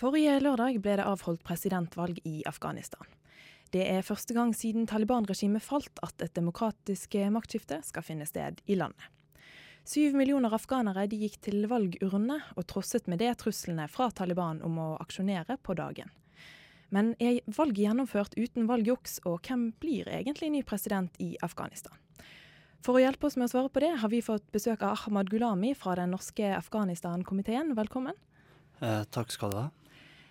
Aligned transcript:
Forrige 0.00 0.38
lørdag 0.40 0.78
ble 0.80 0.94
det 0.96 1.04
avholdt 1.04 1.42
presidentvalg 1.44 2.22
i 2.24 2.38
Afghanistan. 2.48 3.04
Det 3.68 3.82
er 3.84 4.06
første 4.06 4.32
gang 4.32 4.54
siden 4.56 4.86
Taliban-regimet 4.88 5.60
falt 5.60 6.00
at 6.00 6.22
et 6.24 6.32
demokratisk 6.38 7.18
maktskifte 7.28 7.82
skal 7.84 8.06
finne 8.06 8.24
sted 8.24 8.62
i 8.64 8.78
landet. 8.80 9.10
Syv 9.84 10.16
millioner 10.16 10.54
afghanere 10.56 11.04
gikk 11.10 11.36
til 11.44 11.66
valgurnene 11.68 12.38
og 12.56 12.64
trosset 12.70 13.10
med 13.12 13.20
det 13.20 13.34
truslene 13.42 13.84
fra 13.92 14.08
Taliban 14.08 14.62
om 14.64 14.78
å 14.80 14.86
aksjonere 15.04 15.58
på 15.60 15.76
dagen. 15.76 16.08
Men 16.88 17.12
er 17.20 17.42
valget 17.52 17.84
gjennomført 17.84 18.38
uten 18.40 18.70
valgjuks, 18.70 19.20
og 19.28 19.44
hvem 19.44 19.68
blir 19.84 20.08
egentlig 20.08 20.48
ny 20.54 20.62
president 20.64 21.12
i 21.20 21.34
Afghanistan? 21.44 21.92
For 22.80 22.96
å 22.96 23.04
hjelpe 23.04 23.28
oss 23.28 23.36
med 23.36 23.50
å 23.50 23.52
svare 23.52 23.68
på 23.68 23.84
det, 23.84 23.92
har 24.00 24.08
vi 24.08 24.22
fått 24.24 24.48
besøk 24.48 24.80
av 24.80 24.96
Ahmad 24.96 25.28
Gulami 25.28 25.74
fra 25.76 25.98
den 26.00 26.16
norske 26.16 26.54
Afghanistan-komiteen. 26.56 27.76
Velkommen. 27.76 28.16
Eh, 28.80 29.04
takk 29.12 29.36
skal 29.36 29.52
du 29.52 29.60
ha. 29.60 29.68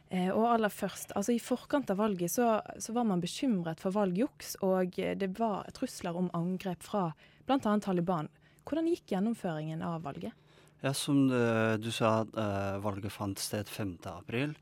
Eh, 0.09 0.31
og 0.33 0.47
aller 0.49 0.73
først, 0.73 1.11
altså 1.13 1.35
I 1.35 1.41
forkant 1.43 1.91
av 1.93 1.99
valget 2.01 2.33
så, 2.33 2.55
så, 2.81 2.93
var 2.95 3.05
man 3.05 3.21
bekymret 3.21 3.81
for 3.81 3.93
valgjuks, 3.93 4.55
og 4.65 4.97
det 4.97 5.29
var 5.37 5.69
trusler 5.77 6.17
om 6.17 6.31
angrep 6.33 6.81
fra 6.85 7.11
bl.a. 7.45 7.75
Taliban. 7.77 8.31
Hvordan 8.65 8.89
gikk 8.89 9.13
gjennomføringen 9.13 9.83
av 9.85 10.01
valget? 10.07 10.33
Ja, 10.81 10.93
Som 10.93 11.27
uh, 11.29 11.75
du 11.77 11.91
sa, 11.93 12.23
uh, 12.25 12.79
valget 12.81 13.13
fant 13.13 13.41
sted 13.41 13.69
5.4 13.69 14.53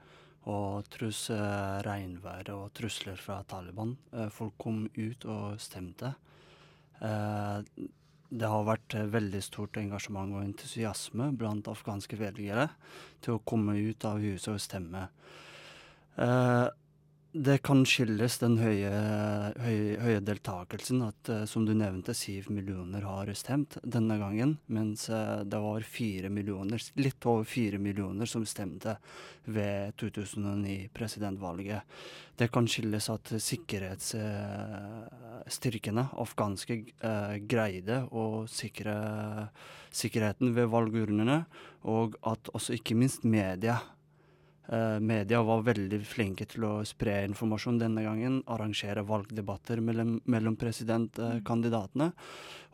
og 0.48 0.88
tross 0.88 1.26
regnværet 1.84 2.54
og 2.56 2.70
trusler 2.78 3.20
fra 3.20 3.42
Taliban. 3.44 3.98
Eh, 4.16 4.30
folk 4.32 4.54
kom 4.62 4.86
ut 4.96 5.26
og 5.28 5.58
stemte. 5.60 6.14
Eh, 8.32 8.38
det 8.38 8.48
har 8.48 8.66
vært 8.68 8.94
veldig 8.94 9.42
stort 9.44 9.78
engasjement 9.78 10.34
og 10.36 10.44
entusiasme 10.44 11.32
blant 11.38 11.68
afghanske 11.68 12.18
velgere 12.20 12.70
til 13.22 13.38
å 13.38 13.44
komme 13.46 13.78
ut 13.78 14.06
av 14.06 14.20
huset 14.20 14.54
og 14.54 14.62
stemme. 14.62 15.08
Det 17.38 17.60
kan 17.62 17.84
skyldes 17.86 18.40
den 18.42 18.56
høye, 18.58 18.90
høye, 19.62 19.98
høye 20.02 20.22
deltakelsen. 20.26 21.04
At 21.06 21.30
uh, 21.30 21.46
som 21.46 21.68
du 21.68 21.74
nevnte, 21.78 22.14
syv 22.18 22.50
millioner 22.50 23.02
har 23.06 23.30
stemt 23.38 23.78
denne 23.84 24.18
gangen. 24.18 24.58
Mens 24.74 25.10
uh, 25.14 25.46
det 25.46 25.60
var 25.62 25.82
fire 25.86 26.30
millioner, 26.34 26.82
litt 26.98 27.22
over 27.30 27.46
fire 27.46 27.78
millioner 27.78 28.26
som 28.26 28.42
stemte 28.50 28.98
ved 29.46 29.94
2009-presidentvalget. 30.02 31.82
Det 32.42 32.50
kan 32.54 32.68
skyldes 32.68 33.10
at 33.14 33.34
sikkerhetsstyrkene, 33.44 36.02
uh, 36.08 36.14
afghanske, 36.26 36.76
greide 37.46 38.08
å 38.10 38.48
sikre 38.50 38.98
sikkerheten 39.94 40.56
ved 40.58 40.68
valgurnene. 40.74 41.46
Og 41.86 42.18
at 42.26 42.50
også 42.58 42.74
ikke 42.80 42.98
minst 42.98 43.22
media 43.28 43.78
media 45.00 45.40
var 45.48 45.62
veldig 45.64 46.00
flinke 46.04 46.46
til 46.50 46.66
å 46.68 46.72
spre 46.88 47.22
informasjon 47.28 47.80
denne 47.80 48.04
gangen. 48.04 48.42
Arrangere 48.52 49.04
valgdebatter 49.08 49.80
mellom, 49.84 50.18
mellom 50.28 50.58
presidentkandidatene. 50.60 52.10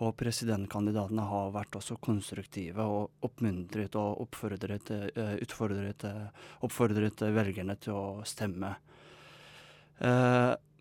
Og 0.01 0.15
presidentkandidatene 0.17 1.27
har 1.29 1.53
vært 1.53 1.77
også 1.77 1.99
konstruktive 2.01 2.87
og 2.89 3.27
oppmuntret 3.27 3.93
og 3.99 4.25
oppfordret, 4.25 4.89
uh, 4.89 5.35
utfordret, 5.43 6.07
oppfordret 6.65 7.21
velgerne 7.35 7.77
til 7.81 7.93
å 7.99 8.07
stemme. 8.25 8.75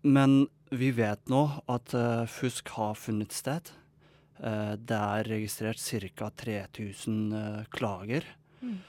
men 0.03 0.31
vi 0.69 0.89
vet 0.91 1.29
nå 1.29 1.43
at 1.69 1.93
fusk 2.27 2.69
har 2.75 2.95
funnet 2.97 3.31
sted. 3.31 3.69
det 4.77 4.97
er 4.97 5.29
registrert 5.29 5.79
ca. 6.17 6.29
3000 6.35 7.67
klager. 7.71 8.25
Mm. 8.59 8.81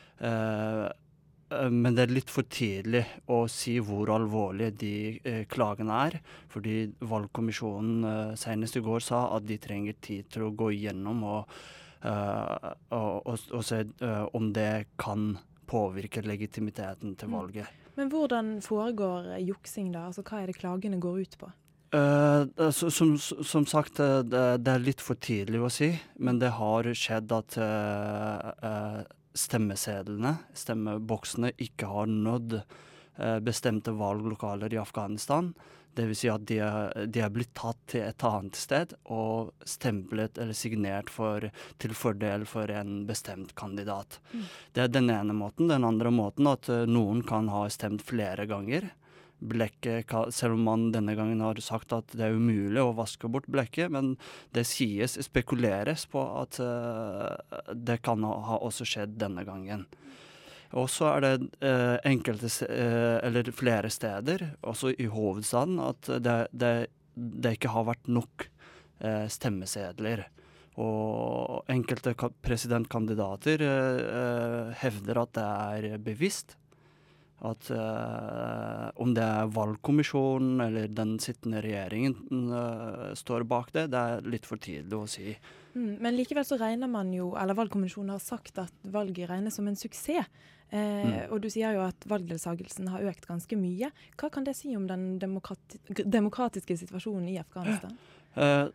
Eh, 1.53 1.71
men 1.71 1.97
det 1.97 2.07
er 2.07 2.15
litt 2.15 2.33
for 2.33 2.49
tidlig 2.51 3.05
å 3.33 3.45
si 3.51 3.77
hvor 3.85 4.13
alvorlige 4.15 4.77
de 4.81 4.97
eh, 5.23 5.43
klagene 5.51 6.01
er. 6.09 6.19
Fordi 6.53 6.77
valgkommisjonen 7.05 8.11
eh, 8.11 8.35
senest 8.41 8.79
i 8.81 8.85
går 8.85 9.05
sa 9.05 9.27
at 9.37 9.49
de 9.49 9.59
trenger 9.63 9.99
tid 10.05 10.31
til 10.33 10.49
å 10.49 10.53
gå 10.57 10.71
igjennom 10.77 11.25
og, 11.31 11.57
eh, 12.03 12.71
og, 12.97 13.11
og, 13.25 13.49
og 13.59 13.65
se 13.67 13.85
uh, 14.05 14.25
om 14.37 14.53
det 14.55 14.87
kan 15.01 15.35
påvirke 15.69 16.23
legitimiteten 16.25 17.17
til 17.19 17.31
mm. 17.31 17.37
valget. 17.39 17.83
Men 17.95 18.11
hvordan 18.11 18.57
foregår 18.63 19.37
juksing, 19.45 19.93
da? 19.95 20.09
Altså, 20.09 20.25
hva 20.27 20.43
er 20.43 20.51
det 20.51 20.59
klagene 20.59 20.99
går 21.01 21.21
ut 21.23 21.37
på? 21.41 21.51
Uh, 21.95 22.71
som, 22.75 23.13
som, 23.21 23.67
sagt, 23.71 24.01
det, 24.03 24.43
det, 24.67 24.73
er 24.73 24.83
litt 24.83 25.03
for 25.05 25.15
tidlig 25.15 25.61
å 25.63 25.71
si, 25.71 25.93
men 26.19 26.41
det 26.43 26.51
har 26.57 26.89
skjedd 26.99 27.31
at 27.37 27.55
uh, 27.63 29.05
stemmesedlene, 29.35 30.37
stemmeboksene, 30.55 31.53
ikke 31.59 31.89
har 31.91 32.11
nådd 32.11 32.59
eh, 32.61 33.39
bestemte 33.45 33.95
valglokaler 33.99 34.75
i 34.75 34.81
Afghanistan. 34.81 35.53
Dvs. 35.95 36.19
Si 36.19 36.31
at 36.31 36.47
de 36.51 36.59
er, 36.59 37.07
de 37.07 37.23
er, 37.23 37.31
blitt 37.31 37.53
tatt 37.55 37.79
til 37.91 38.03
et 38.03 38.25
annet 38.27 38.59
sted 38.59 38.97
og 39.15 39.53
stemplet 39.69 40.41
eller 40.43 40.57
signert 40.59 41.11
for, 41.13 41.47
til 41.79 41.95
fordel 41.95 42.47
for 42.51 42.71
en 42.75 43.05
bestemt 43.07 43.55
kandidat. 43.59 44.19
Mm. 44.33 44.49
Det 44.75 44.83
er 44.83 44.91
den 44.91 45.13
ene 45.15 45.37
måten. 45.39 45.71
Den 45.71 45.87
andre 45.87 46.11
måten 46.15 46.51
at 46.51 46.67
uh, 46.67 46.83
noen 46.91 47.23
kan 47.27 47.51
ha 47.53 47.69
stemt 47.71 48.03
flere 48.03 48.49
ganger 48.51 48.91
blekket 49.39 50.13
Selv 50.35 50.57
om 50.57 50.65
man 50.69 50.87
denne 50.95 51.15
gangen 51.19 51.43
har 51.45 51.59
sagt 51.63 51.93
at 51.93 52.13
det 52.15 52.27
er 52.27 52.39
umulig 52.39 52.81
å 52.83 52.95
vaske 52.97 53.29
bort 53.29 53.49
blekket, 53.51 53.93
men 53.93 54.15
det 54.57 54.67
sies, 54.69 55.19
spekuleres 55.27 56.07
på 56.11 56.23
at 56.41 56.61
uh, 56.63 57.35
det 57.75 58.01
kan 58.05 58.25
ha 58.25 58.59
også 58.61 58.87
skjedd 58.89 59.19
denne 59.21 59.45
gangen. 59.47 59.87
Og 60.75 60.89
så 60.91 61.13
er 61.13 61.25
det 61.25 61.35
uh, 61.63 61.99
enkelte, 62.07 62.51
uh, 62.67 63.19
eller 63.27 63.53
flere 63.55 63.93
steder, 63.93 64.49
også 64.63 64.95
i 64.97 65.11
hovedstaden, 65.11 65.81
at 65.83 66.11
det, 66.25 66.39
det, 66.53 66.75
det 67.15 67.57
ikke 67.59 67.75
har 67.75 67.91
vært 67.93 68.11
nok 68.11 68.51
stemmesedler. 69.05 70.23
Og 70.81 71.67
enkelte 71.69 72.15
presidentkandidater 72.47 73.61
hevder 74.81 75.19
at 75.21 75.33
det 75.37 75.45
er 75.45 75.99
bevisst 76.01 76.55
at 77.45 77.69
uh, 77.75 78.89
om 79.01 79.13
det 79.17 79.25
er 79.25 79.51
valgkommisjonen 79.53 80.63
eller 80.65 80.89
den 80.93 81.17
sittende 81.23 81.61
regjeringen 81.65 82.49
uh, 82.53 83.13
står 83.17 83.45
bak 83.49 83.73
det, 83.75 83.89
det 83.93 84.01
er 84.01 84.27
litt 84.33 84.49
for 84.49 84.61
tidlig 84.63 84.97
å 84.97 85.05
si. 85.11 85.35
Mm, 85.75 85.97
men 86.01 86.17
likevel 86.17 86.47
så 86.47 86.59
regner 86.61 86.91
man 86.91 87.13
jo, 87.13 87.33
eller 87.41 87.59
valgkommisjonen 87.59 88.15
har 88.15 88.23
sagt 88.23 88.61
at 88.63 88.91
valget 88.95 89.29
regnes 89.31 89.59
som 89.59 89.69
en 89.69 89.79
suksess. 89.79 90.31
Eh, 90.71 90.79
mm. 90.81 91.17
Og 91.35 91.43
du 91.45 91.51
sier 91.53 91.77
jo 91.77 91.85
at 91.85 92.07
valgdeltakelsen 92.09 92.89
har 92.91 93.05
økt 93.11 93.29
ganske 93.29 93.59
mye. 93.59 93.91
Hva 94.19 94.31
kan 94.33 94.47
det 94.47 94.57
si 94.59 94.73
om 94.79 94.89
den 94.89 95.19
demokrati 95.23 95.79
demokratiske 96.03 96.79
situasjonen 96.81 97.29
i 97.35 97.37
Afghanistan? 97.43 97.93
Uh, 98.35 98.73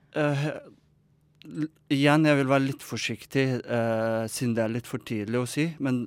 igjen, 1.92 2.28
jeg 2.30 2.40
vil 2.40 2.52
være 2.52 2.68
litt 2.68 2.86
forsiktig, 2.86 3.46
siden 4.32 4.56
det 4.56 4.64
er 4.64 4.72
litt 4.72 4.88
for 4.88 5.04
tidlig 5.04 5.42
å 5.42 5.50
si. 5.50 5.66
Men 5.84 6.06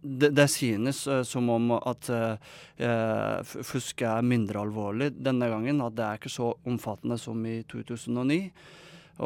det, 0.00 0.28
det, 0.30 0.48
synes 0.48 1.06
uh, 1.06 1.22
som 1.22 1.48
om 1.50 1.72
at 1.78 2.10
uh, 2.10 3.42
fusk 3.42 4.02
er 4.06 4.26
mindre 4.26 4.62
alvorlig 4.62 5.10
denne 5.16 5.48
gangen. 5.50 5.82
At 5.82 5.96
det 5.98 6.04
er 6.06 6.20
ikke 6.20 6.32
så 6.32 6.52
omfattende 6.68 7.18
som 7.18 7.42
i 7.46 7.60
2009. 7.70 8.38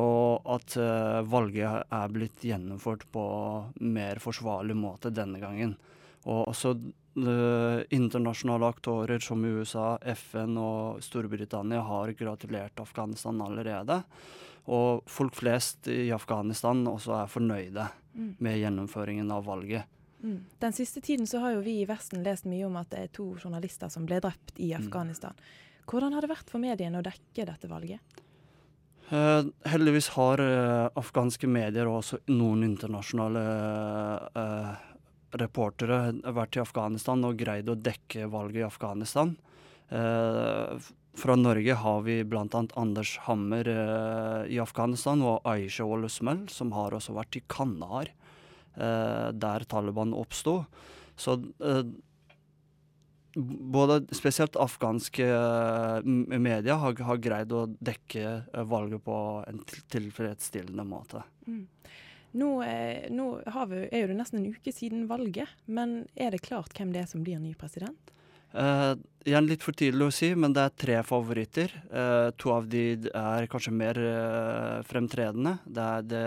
Og 0.01 0.49
at 0.55 0.77
uh, 0.81 1.21
valget 1.29 1.93
er 1.93 2.15
blitt 2.15 2.45
gjennomført 2.49 3.05
på 3.13 3.27
mer 3.85 4.23
forsvarlig 4.23 4.79
måte 4.79 5.13
denne 5.13 5.43
gangen. 5.43 5.77
Og 6.25 6.49
også 6.53 6.77
internasjonale 7.13 8.71
aktører 8.73 9.21
som 9.21 9.43
USA, 9.45 9.99
FN 10.15 10.55
og 10.57 11.03
Storbritannia 11.05 11.83
har 11.85 12.15
gratulert 12.17 12.81
Afghanistan 12.81 13.43
allerede. 13.45 13.99
Og 14.73 15.03
folk 15.11 15.37
flest 15.37 15.91
i 15.93 16.07
Afghanistan 16.15 16.81
også 16.89 17.19
er 17.19 17.29
fornøyde 17.29 17.85
mm. 18.15 18.31
med 18.41 18.63
gjennomføringen 18.63 19.35
av 19.35 19.45
valget. 19.45 19.91
Mm. 20.23 20.45
Den 20.63 20.73
siste 20.73 21.01
tiden 21.03 21.27
så 21.27 21.43
har 21.43 21.57
jo 21.57 21.65
vi 21.67 21.81
i 21.81 21.87
Vesten 21.89 22.23
lest 22.23 22.47
mye 22.47 22.67
om 22.69 22.77
at 22.79 22.91
det 22.95 23.05
er 23.05 23.15
to 23.15 23.33
journalister 23.35 23.91
som 23.91 24.07
ble 24.07 24.21
drept 24.23 24.55
i 24.57 24.71
mm. 24.71 24.85
Afghanistan. 24.85 25.39
Hvordan 25.91 26.15
har 26.15 26.23
det 26.23 26.31
vært 26.31 26.51
for 26.51 26.63
mediene 26.63 27.01
å 27.01 27.07
dekke 27.07 27.47
dette 27.49 27.71
valget? 27.71 28.23
Uh, 29.13 29.45
heldigvis 29.69 30.09
har 30.15 30.41
uh, 30.41 30.89
afghanske 30.97 31.49
medier 31.51 31.89
og 31.91 31.99
også 31.99 32.23
noen 32.33 32.63
internasjonale 32.65 33.43
uh, 34.39 34.71
reportere 35.37 35.99
vært 36.33 36.57
i 36.57 36.63
Afghanistan 36.63 37.27
og 37.29 37.37
greid 37.41 37.69
å 37.69 37.77
dekke 37.77 38.31
valget 38.33 38.63
i 38.63 38.69
Afghanistan. 38.69 39.37
fra 41.21 41.35
Norge 41.37 41.75
har 41.77 42.03
vi 42.03 42.15
bl.a. 42.25 42.61
Anders 42.81 43.19
Hammer 43.27 43.69
i 44.49 44.59
Afghanistan 44.61 45.21
og 45.25 45.45
Aisha 45.49 45.85
Olusmel, 45.85 46.47
som 46.49 46.73
har 46.73 46.93
også 46.97 47.13
vært 47.17 47.37
i 47.37 47.43
Kandahar. 47.49 48.13
Eh, 48.77 49.29
der 49.33 49.65
Taliban 49.65 50.15
oppsto. 50.15 50.65
Så 51.17 51.33
eh, 51.65 51.85
både 53.35 54.07
spesielt 54.13 54.57
afghanske 54.61 55.25
uh, 55.25 56.05
medier 56.05 56.77
har, 56.77 56.99
har, 57.01 57.17
greid 57.17 57.53
å 57.57 57.63
dekke 57.81 58.33
valget 58.69 59.01
på 59.07 59.15
en 59.49 59.63
tilfredsstillende 59.89 60.85
måte. 60.85 61.23
Mm. 61.47 61.63
Nå, 62.37 62.51
nå 63.17 63.29
vi, 63.71 63.79
er 63.89 64.11
det 64.13 64.19
nesten 64.19 64.43
en 64.43 64.53
uke 64.53 64.75
siden 64.77 65.07
valget, 65.09 65.49
men 65.65 66.03
er 66.13 66.37
det 66.37 66.43
klart 66.45 66.77
hvem 66.77 66.93
det 66.93 67.07
er 67.07 67.09
som 67.09 67.25
blir 67.25 67.41
ny 67.41 67.55
president? 67.57 68.13
Uh, 68.53 68.99
igjen 69.25 69.47
litt 69.49 69.63
for 69.65 69.77
tidlig 69.77 70.11
å 70.11 70.13
si, 70.13 70.29
men 70.37 70.53
det 70.53 70.67
er 70.67 70.75
tre 70.77 70.99
favoritter. 71.09 71.73
Uh, 71.89 72.29
to 72.37 72.53
av 72.53 72.69
de 72.69 72.85
er 73.09 73.49
kanskje 73.53 73.73
mer 73.73 73.99
uh, 73.99 74.83
fremtredende. 74.89 75.57
Det, 75.65 75.89
det, 76.11 76.25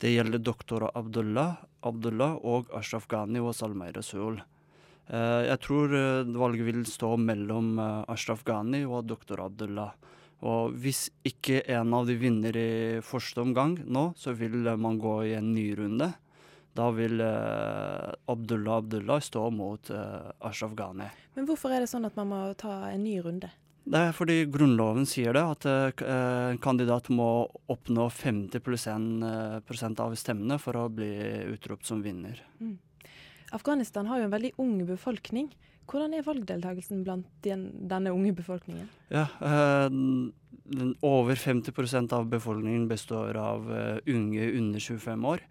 det, 0.00 0.14
gjelder 0.14 0.40
doktor 0.40 0.88
Abdullah, 0.94 1.58
Abdullah 1.84 2.38
og 2.40 2.72
Ashraf 2.76 3.08
Ghani 3.10 3.42
og 3.44 3.54
Salmay 3.56 3.92
Rasul. 3.96 4.40
jeg 5.04 5.58
tror 5.60 5.92
valget 6.32 6.64
vil 6.64 6.84
stå 6.88 7.10
mellom 7.20 7.76
Ashraf 8.08 8.40
Ghani 8.44 8.86
og 8.88 9.04
doktor 9.04 9.42
Abdullah. 9.44 9.92
Og 10.48 10.72
hvis 10.80 11.10
ikke 11.28 11.60
en 11.68 11.92
av 11.92 12.08
de 12.08 12.16
vinner 12.16 12.56
i 12.56 13.00
første 13.04 13.42
omgang 13.42 13.76
nå, 13.84 14.14
så 14.16 14.32
vil 14.32 14.64
man 14.80 14.96
gå 14.98 15.18
i 15.28 15.34
en 15.36 15.52
ny 15.52 15.74
runde. 15.76 16.08
Da 16.74 16.88
vil 16.90 17.20
eh, 17.22 18.14
Abdullah 18.26 18.80
Abdullah 18.82 19.20
stå 19.22 19.50
mot 19.54 19.90
eh, 19.90 20.30
Ashraf 20.42 20.74
Ghani. 20.74 21.06
Men 21.36 21.46
hvorfor 21.46 21.70
er 21.70 21.84
det 21.84 21.90
sånn 21.90 22.06
at 22.08 22.16
man 22.18 22.32
må 22.32 22.40
ta 22.58 22.88
en 22.90 23.04
ny 23.06 23.20
runde? 23.22 23.50
Det 23.84 24.00
er 24.00 24.14
fordi 24.16 24.38
Grunnloven 24.48 25.04
sier 25.06 25.36
det, 25.36 25.42
at 25.44 25.66
eh, 25.68 26.06
en 26.50 26.58
kandidat 26.62 27.10
må 27.14 27.46
oppnå 27.70 28.08
50 28.10 28.64
prosent 28.64 30.02
av 30.02 30.16
stemmene 30.18 30.58
for 30.58 30.80
å 30.80 30.88
bli 30.90 31.12
utropt 31.52 31.86
som 31.86 32.02
vinner. 32.02 32.40
Mm. 32.58 32.78
Afghanistan 33.54 34.08
har 34.10 34.18
jo 34.18 34.26
en 34.26 34.34
veldig 34.34 34.54
ung 34.64 34.80
befolkning. 34.88 35.52
Hvordan 35.86 36.16
er 36.16 36.26
valgdeltakelsen 36.26 37.04
blant 37.06 37.28
den, 37.44 37.68
denne 37.86 38.10
unge 38.16 38.32
befolkningen? 38.34 38.88
Ja, 39.12 39.28
Over 41.04 41.36
50% 41.36 42.14
av 42.16 42.24
befolkningen 42.32 42.88
består 42.88 43.36
av 43.36 43.68
unge 43.68 44.48
under 44.56 44.80
25 44.80 45.28
år. 45.28 45.44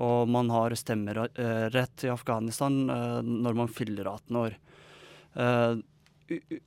Og 0.00 0.28
man 0.30 0.48
har 0.52 0.72
stemmerett 0.78 2.04
i 2.06 2.12
Afghanistan 2.12 2.76
eh, 2.90 3.18
når 3.22 3.58
man 3.58 3.72
fyller 3.72 4.08
18 4.08 4.38
år. 4.40 4.56
Eh, 5.36 5.74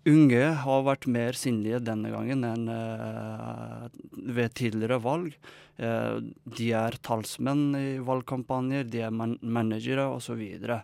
unge 0.05 0.43
har 0.61 0.85
vært 0.85 1.07
mer 1.09 1.37
sindige 1.37 1.79
denne 1.81 2.11
gangen 2.13 2.45
enn 2.45 2.69
eh, 2.69 3.87
ved 4.35 4.53
tidligere 4.57 5.01
valg. 5.01 5.37
de 5.75 6.67
er 6.71 6.95
talsmenn 7.03 7.75
i 7.75 7.97
valgkampanjer, 7.99 8.85
de 8.87 9.01
er 9.03 9.11
man 9.11 9.33
managere 9.43 10.05
osv. 10.07 10.39
Uh, 10.63 10.77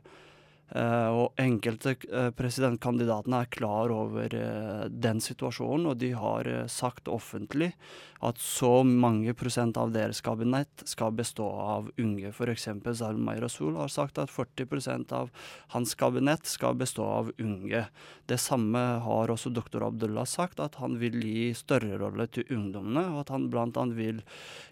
og 0.72 1.42
enkelte 1.42 1.98
uh, 2.08 2.30
presidentkandidatene 2.36 3.42
er 3.44 3.50
klar 3.52 3.92
over 3.92 4.36
uh, 4.38 4.86
den 4.88 5.20
situasjonen, 5.24 5.90
og 5.92 6.00
de 6.00 6.14
har 6.16 6.48
sagt 6.72 7.12
offentlig 7.12 7.74
at 8.22 8.38
så 8.38 8.84
mange 8.86 9.34
prosent 9.34 9.78
av 9.82 9.92
deres 9.96 10.22
kabinett 10.22 10.84
skal 10.86 11.14
bestå 11.18 11.48
av 11.50 11.90
unge. 11.98 12.30
F.eks. 12.30 12.68
Zalmay 13.00 13.40
Rasul 13.42 13.80
har 13.80 13.90
sagt 13.90 14.22
at 14.22 14.30
40% 14.30 15.14
av 15.18 15.32
hans 15.74 15.96
kabinett 15.98 16.46
skal 16.46 16.78
bestå 16.78 17.06
av 17.06 17.32
unge. 17.42 17.82
Det 18.30 18.38
samme 18.38 18.80
har 19.02 19.34
også 19.34 19.50
doktor 19.50 19.88
Abdullah 19.88 20.28
sagt, 20.30 20.62
at 20.62 20.78
han 20.82 21.00
vil 21.02 21.18
gi 21.26 21.50
større 21.58 21.98
rolle 21.98 22.28
til 22.30 22.46
ungdommene, 22.54 23.08
og 23.10 23.24
at 23.24 23.34
han 23.34 23.50
bl.a. 23.52 23.88
vil 23.98 24.22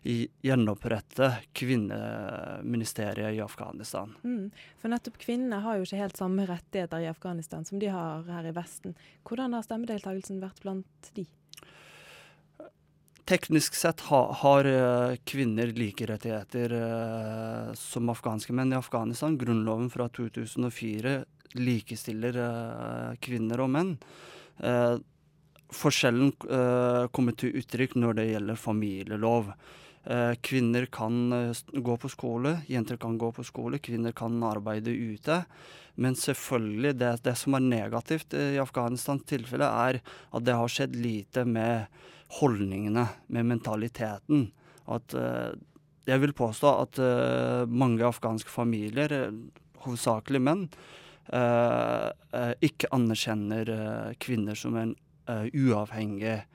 gjenopprette 0.06 1.31
kvinneministeriet 1.57 3.34
i 3.40 3.42
Afghanistan. 3.42 4.13
Mm. 4.22 4.52
For 4.78 4.94
nettopp 4.94 5.18
kvinnene 5.25 5.63
har 5.66 5.81
jo 5.81 5.89
ikke 5.90 6.04
helt 6.04 6.20
samme 6.20 6.46
rettigheter 6.46 7.02
i 7.02 7.10
Afghanistan 7.10 7.66
som 7.66 7.80
de 7.82 7.90
har 7.90 8.24
her 8.30 8.46
i 8.46 8.54
Vesten. 8.54 8.96
Hvordan 9.26 9.56
har 9.58 9.66
stemmedeltakelsen 9.66 10.42
vært 10.44 10.62
blant 10.62 11.12
de? 11.18 11.26
Teknisk 13.30 13.76
sett 13.78 14.02
ha, 14.10 14.22
har 14.42 14.66
uh, 14.66 15.16
kvinner 15.30 15.70
like 15.78 16.08
rettigheter 16.10 16.74
eh, 16.74 17.68
som 17.78 18.10
afghanske 18.10 18.56
menn 18.58 18.74
i 18.74 18.80
Afghanistan. 18.80 19.38
Grunnloven 19.38 19.92
fra 19.94 20.08
2004 20.10 21.20
likestiller 21.58 22.40
eh, 22.42 23.12
kvinner 23.22 23.62
og 23.66 23.72
menn. 23.74 23.96
forskjellen 25.74 26.34
kommer 27.16 27.36
til 27.40 27.56
uttrykk 27.62 27.96
når 27.96 28.18
det 28.18 28.26
gjelder 28.28 28.60
familielov. 28.60 29.54
Eh, 30.04 30.34
kvinner 30.42 30.86
kan 30.86 31.34
eh, 31.34 31.56
gå 31.74 31.98
på 31.98 32.10
skole, 32.10 32.62
jenter 32.68 32.98
kan 32.98 33.18
gå 33.18 33.31
på 33.36 33.44
skole, 33.44 33.81
kvinner 33.84 34.12
kan 34.16 34.38
arbeide 34.44 34.92
ute. 34.92 35.44
Men 36.00 36.16
selvfølgelig, 36.16 36.94
det, 37.00 37.12
det 37.25 37.36
som 37.38 37.57
er 37.57 37.66
negativt 37.66 38.34
i 38.38 38.60
Afghanistans 38.62 39.25
tilfelle, 39.28 39.68
er 39.68 40.00
at 40.00 40.46
det 40.48 40.56
har 40.56 40.72
skjedd 40.72 40.96
lite 40.96 41.44
med 41.44 41.90
holdningene, 42.40 43.07
med 43.28 43.50
mentaliteten. 43.50 44.51
At 44.88 45.13
Jeg 46.07 46.22
vil 46.22 46.34
påstå 46.34 46.69
at 46.81 47.00
mange 47.69 48.06
afghanske 48.06 48.50
familier, 48.50 49.12
hovedsakelig 49.84 50.42
menn, 50.42 50.63
ikke 52.66 52.90
anerkjenner 52.95 53.69
kvinner 54.18 54.57
som 54.57 54.78
en 54.80 54.95
uavhengig 55.30 56.34
eh, 56.40 56.45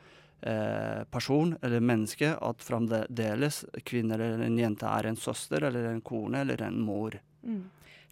person 1.10 1.54
eller 1.64 1.80
menneske 1.80 2.34
at 2.36 2.60
fremdeles 2.60 3.62
kvinner 3.88 4.20
eller 4.20 4.44
en 4.44 4.58
jente 4.60 4.84
er 4.84 5.08
en 5.08 5.16
søster 5.16 5.64
eller 5.64 5.88
en 5.88 6.02
kone 6.04 6.42
eller 6.44 6.66
en 6.66 6.76
mor. 6.84 7.16
Mm. 7.40 7.62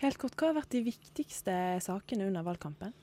Helt 0.03 0.19
kort, 0.19 0.35
Hva 0.35 0.49
har 0.49 0.57
vært 0.63 0.73
de 0.73 0.81
viktigste 0.87 1.55
sakene 1.85 2.31
under 2.31 2.47
valgkampen? 2.47 2.95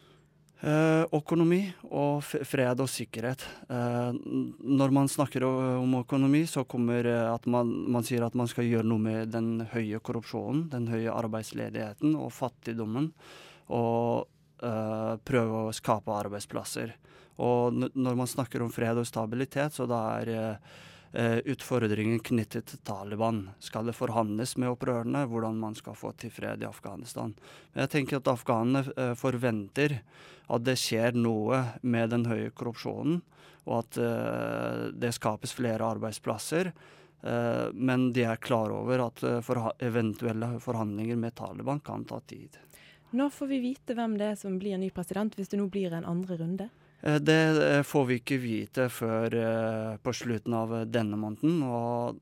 Eh, 0.59 1.05
økonomi 1.15 1.61
og 1.87 2.19
fred 2.19 2.81
og 2.83 2.89
sikkerhet. 2.91 3.45
Eh, 3.71 4.17
når 4.59 4.91
man 4.91 5.07
snakker 5.07 5.45
om 5.47 5.93
økonomi, 6.01 6.41
så 6.51 6.65
kommer 6.67 7.07
at 7.07 7.47
man, 7.47 7.71
man, 7.87 8.03
sier 8.03 8.25
at 8.25 8.35
man 8.35 8.49
skal 8.51 8.67
gjøre 8.67 8.89
noe 8.91 8.99
med 8.99 9.31
den 9.31 9.63
høye 9.71 10.01
korrupsjonen, 10.03 10.65
den 10.73 10.89
høye 10.91 11.13
arbeidsledigheten 11.15 12.17
og 12.19 12.33
fattigdommen. 12.35 13.13
Og 13.71 14.27
eh, 14.63 15.15
prøve 15.25 15.63
å 15.65 15.73
skape 15.75 16.13
arbeidsplasser. 16.25 16.95
Og 17.39 17.73
når 17.95 18.19
man 18.19 18.27
snakker 18.27 18.63
om 18.63 18.71
fred 18.73 18.99
og 18.99 19.07
stabilitet, 19.07 19.71
så 19.71 19.85
da 19.87 19.99
er 20.19 20.29
uh, 20.35 21.37
utfordringen 21.47 22.19
knyttet 22.19 22.67
til 22.67 22.81
Taliban. 22.83 23.45
Skal 23.63 23.87
det 23.87 23.95
forhandles 23.95 24.57
med 24.59 24.73
opprørerne 24.73 25.21
hvordan 25.31 25.55
man 25.61 25.77
skal 25.79 25.95
få 25.95 26.11
til 26.19 26.33
fred 26.35 26.65
i 26.65 26.67
Afghanistan? 26.67 27.31
Men 27.71 27.85
jeg 27.85 27.93
tenker 27.93 28.19
at 28.19 28.27
afghanerne 28.33 28.91
uh, 28.91 29.13
forventer 29.15 30.01
at 30.49 30.65
det 30.65 30.75
skjer 30.81 31.17
noe 31.17 31.61
med 31.81 32.11
den 32.13 32.25
høye 32.29 32.51
korrupsjonen, 32.57 33.21
og 33.69 33.75
at 33.83 33.99
eh, 34.01 34.85
det 34.97 35.11
skapes 35.13 35.53
flere 35.53 35.85
arbeidsplasser. 35.85 36.71
Eh, 37.21 37.65
men 37.73 38.07
de 38.15 38.25
er 38.25 38.41
klar 38.41 38.73
over 38.73 39.03
at 39.05 39.21
forha 39.45 39.75
eventuelle 39.85 40.55
forhandlinger 40.63 41.19
med 41.21 41.35
Taliban 41.37 41.83
kan 41.85 42.07
ta 42.09 42.17
tid. 42.25 42.57
Nå 43.11 43.29
får 43.29 43.47
vi 43.47 43.59
vite 43.59 43.95
hvem 43.97 44.17
det 44.19 44.33
er 44.33 44.37
som 44.37 44.59
blir 44.61 44.77
ny 44.77 44.91
president, 44.93 45.33
hvis 45.35 45.49
det 45.49 45.57
nå 45.57 45.65
blir 45.71 45.93
en 45.97 46.05
andre 46.05 46.37
runde? 46.37 46.69
Eh, 47.01 47.15
det 47.15 47.41
eh, 47.65 47.83
får 47.83 48.05
vi 48.05 48.17
ikke 48.21 48.37
vite 48.43 48.89
før 48.93 49.35
eh, 49.35 49.93
på 50.03 50.13
slutten 50.13 50.53
av 50.53 50.75
denne 50.91 51.17
måneden. 51.17 51.63
Og, 51.65 52.19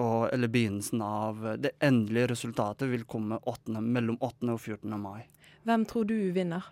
og, 0.00 0.20
eller 0.32 0.50
begynnelsen 0.50 1.02
av 1.04 1.44
Det 1.60 1.74
endelige 1.84 2.32
resultatet 2.32 2.88
vil 2.90 3.04
komme 3.04 3.38
8, 3.42 3.80
mellom 3.80 4.16
8. 4.20 4.54
og 4.54 4.60
14. 4.60 4.96
mai. 5.00 5.26
Hvem 5.64 5.84
tror 5.88 6.08
du 6.08 6.16
vinner? 6.36 6.64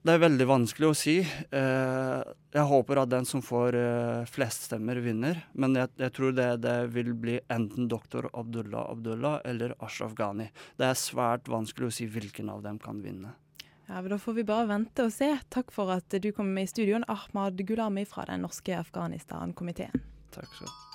Det 0.00 0.14
er 0.14 0.22
veldig 0.22 0.46
vanskelig 0.48 0.88
å 0.88 0.96
si. 0.96 1.14
Jeg 1.20 2.62
håper 2.70 3.02
at 3.02 3.10
den 3.12 3.26
som 3.28 3.42
får 3.44 3.76
flest 4.32 4.64
stemmer, 4.70 4.96
vinner. 5.04 5.42
Men 5.52 5.76
jeg, 5.76 5.92
jeg 6.00 6.14
tror 6.16 6.32
det, 6.38 6.46
det, 6.64 6.76
vil 6.94 7.12
bli 7.12 7.36
enten 7.52 7.90
doktor 7.92 8.30
Abdullah 8.32 8.88
Abdullah 8.94 9.42
eller 9.44 9.76
Ashraf 9.84 10.16
Ghani. 10.16 10.48
Det 10.80 10.88
er 10.88 10.96
svært 10.96 11.52
vanskelig 11.52 11.90
å 11.90 11.94
si 11.98 12.08
hvilken 12.08 12.48
av 12.48 12.64
dem 12.64 12.80
kan 12.80 13.04
vinne. 13.04 13.34
Ja, 13.90 14.00
Da 14.02 14.18
får 14.18 14.40
vi 14.40 14.44
bare 14.44 14.68
vente 14.70 15.04
og 15.04 15.12
se. 15.12 15.34
Takk 15.50 15.72
for 15.74 15.90
at 15.92 16.08
du 16.08 16.30
kom 16.32 16.54
med 16.54 16.68
i 16.68 16.70
studioen, 16.70 17.04
Ahmad 17.08 17.60
Gulami 17.66 18.06
fra 18.08 18.24
den 18.30 18.46
norske 18.46 18.78
Afghanistan-komiteen. 18.78 20.06
Takk 20.30 20.48
skal 20.54 20.70
du 20.70 20.70
ha. 20.70 20.89